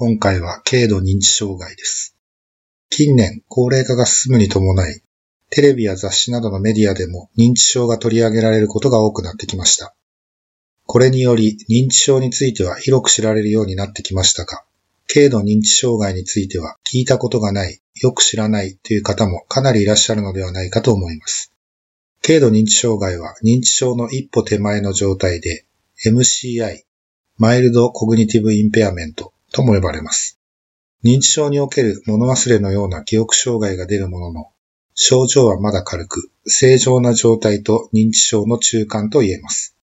[0.00, 2.14] 今回は軽度認知障害です。
[2.88, 5.02] 近年、高齢化が進むに伴い、
[5.50, 9.96] テレビや雑誌などのメディアでも認知症が取り上げられることが多くなってきました。
[10.86, 14.62] これにより、認知症については広く知られるようになってきましたが、
[15.12, 21.52] 軽度認知障害については聞いたことがない、よく知らないという方もかなりいらっしゃるのではないかと思います。
[22.24, 25.66] 軽度認知障害は認知症の一歩手前の状態で
[26.06, 26.82] MCI、
[27.36, 30.38] Mild Cognitive Impairment とも呼ばれます。
[31.04, 34.50] 認知症における物忘れのような記憶障害が出るものの、
[34.94, 39.76] 症状はまだ軽く、正常な状態と認知症の中間と言えます。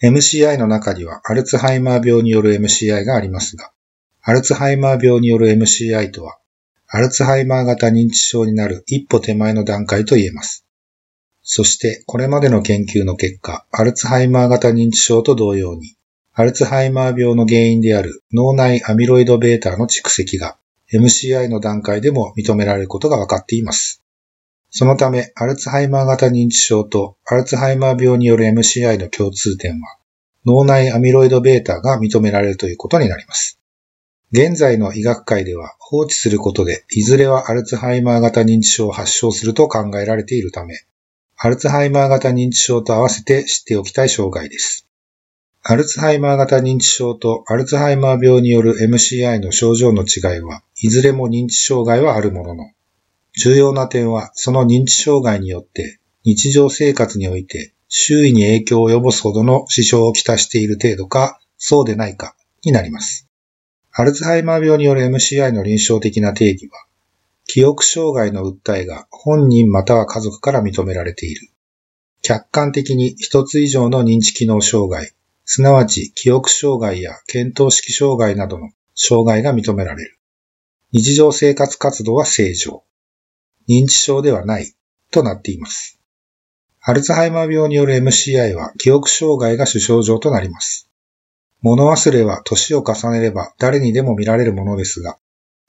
[0.00, 3.72] MCI の中にはアルツハイマー病による MCI がありますが、
[4.22, 6.38] アルツハイマー病による MCI とは、
[6.86, 10.64] アルツハイマー型認知症になる一歩手前の段階と言えます。
[11.42, 15.96] そして、これまでの研究の結果、アルツハイマー型認知症と同様に、
[16.40, 20.56] アルツハイマー病の原因である脳内アミロイド β の蓄積が
[20.92, 24.04] MCI の段階でも認められることが分かっています。
[24.70, 29.96] そのため、アルツハイマー型認知症とアルツハイマー病による MCI の共通点は、
[30.46, 33.58] 脳内アミロイド β が認められるということになります。
[34.30, 40.76] 現在の医学界では放置することで、いずれはアルツハイマー型認知症を発症すると考えられているため、
[41.36, 44.87] アルツハイマー型認知症と合わせて知っておきたい障害です。
[45.62, 52.70] アルツハイマー型認知症とアルツハイマー病による MCI の症状の違いは、いずれも認知障害はあるものの、
[53.36, 63.28] 重要な点はその認知障害によって日常生活において周囲に影響を及ぼすほどの支障をきたしている程度か、そうでないかになります。
[63.92, 66.84] アルツハイマー病による MCI の臨床的な定義は、
[67.46, 71.48] 記憶障害の訴えが本人または家族から認められている。
[72.20, 75.12] 客観的に一つ以上の認知機能障害、
[75.50, 80.18] すなわち記憶障害や検討式障害などの障害が認められる。
[80.92, 82.84] 日常生活活動は正常。
[83.66, 84.74] 認知症ではない
[85.10, 85.98] となっています。
[86.82, 90.90] アルツハイマー病による MCI は記憶障害が主症状となります。
[91.62, 95.16] 物忘れは年を重ねれば誰にでも見られるものですが、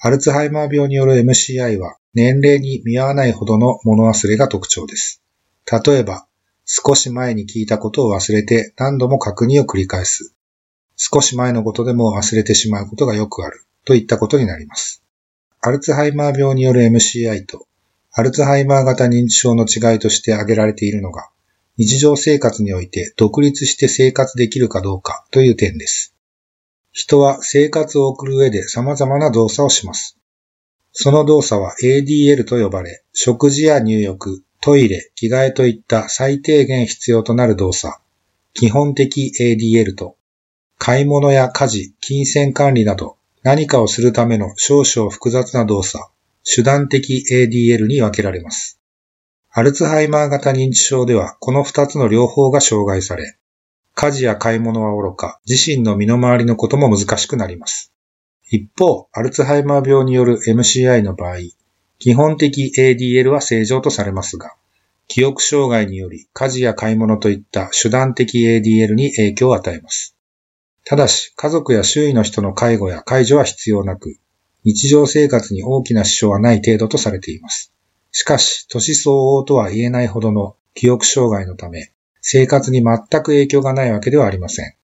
[0.00, 5.22] アルツハイマー病による MCI は年齢に見合わないほどの物忘れが特徴です。
[5.70, 6.26] 例えば、
[6.66, 10.34] 少し前に聞いたことを忘れて何度も確認を繰り返す。
[10.96, 15.02] 少し前のことでも忘れてしまうことがよくあるといったことになります。
[15.62, 17.66] アルツハイマー病による MCI と
[18.18, 21.28] アルツハイマー型認知症の違いとして挙げられているのが、
[21.76, 26.14] 日常生活において独立して生活できるかどうかという点です。
[26.92, 30.16] 人は生活を送る上で様々な動作をします。
[30.92, 38.00] その動作は ADL と呼ばれ、食事や入浴、トイレ、着替えといった最低限必要となる動作、
[38.52, 40.16] 基本的 ADL と、
[40.76, 46.04] 買い物や家事、金銭管理など何かをするための少々複雑な動作、
[46.42, 48.80] 手段的 ADL に分けられます。
[49.52, 53.38] アルツハイマー型認知症ではこの二つの両方が障害され、
[53.94, 57.92] 家事や買い物はおろか、自身の身の回りのことも難しくなります。
[58.50, 61.36] 一方、アルツハイマー病による MCI の場合、
[61.98, 64.54] 基本的 ADL は正常とされますが、
[65.08, 70.16] 記憶障害により家事や買い物といった手段的 ADL に影響を与えます。
[70.84, 74.16] ただし、家族や周囲の人の介護や介助は必要なく、
[74.64, 77.72] 日常生活に大きな支障はない程度とされています。
[78.12, 84.74] しかし、年相応とは言えないほどの記憶障害のため、生活に全く影響がないわけではありません。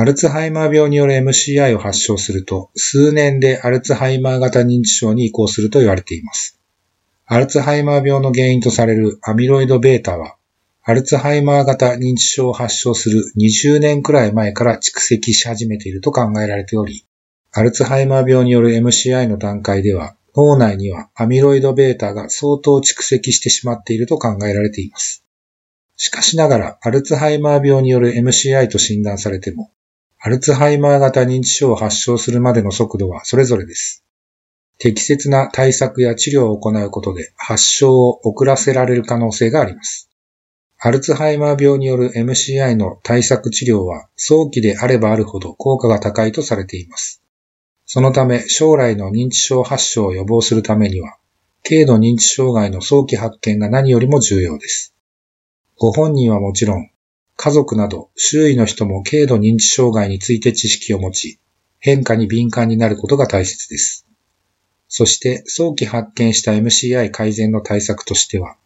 [0.00, 6.56] アルツハイマー病による MCI を発症すると、数年でアルツハイマー型認知症に移行すると言われています。
[7.26, 10.36] アルツハイマー病の原因とされるアミロイド β は、
[10.84, 17.04] アルツハイマー型認知症を発症する20年くらい前から蓄積し始めていると考えられており、
[17.50, 25.24] アルツハイマー病による MCI の段階では、脳内にはアミロイド β が相当蓄積してしまっていると考えられています。
[25.96, 29.72] しかしながら、アルツハイマー病による MCI と診断されても、
[30.20, 34.04] アルツハイマー型認知症を発症するまでの速度はそれぞれです。
[34.78, 40.10] 適切な対策や治療を行うことで発症を遅らせられる可能性があります。
[40.80, 47.22] アルツハイマー病による MCI の対策治療は早期であればあるほど効果が高いとされています。
[47.86, 51.16] そのため将来の認知症発症を予防するためには、
[51.64, 54.94] 軽度認知障害の早期発見が何よりも重要です。
[55.76, 56.90] ご本人はもちろん、
[57.40, 61.38] 家族など周囲の人も軽度認知障害について知識を持ち、
[61.78, 64.08] 変化に敏感になることが大切です。
[64.88, 68.56] そして早期発見した MCI 改善の対策としては、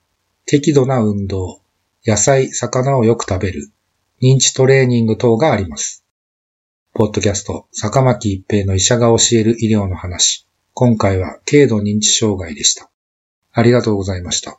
[0.46, 1.60] 適度な運動、
[2.06, 3.70] 野菜、魚をよく食べる、
[4.22, 6.06] 認知トレーニング等があります。
[6.94, 10.48] ポッドキャスト、坂巻一平の医者が教える医療の話。
[10.72, 12.90] 今回は軽度認知障害でした。
[13.52, 14.58] ありがとうございました。